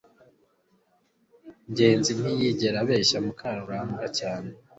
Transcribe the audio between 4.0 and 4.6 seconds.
cyane